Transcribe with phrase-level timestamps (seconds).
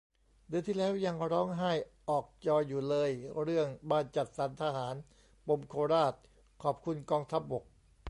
[0.47, 1.71] เดือนที่แล้วยังร้องไห้
[2.09, 3.11] ออกจออยู่เลย
[3.43, 4.95] เรื่องบ้านจัดสรรทหาร
[5.47, 6.13] ปมโคราช
[6.63, 7.63] ขอบคุณกองทัพบก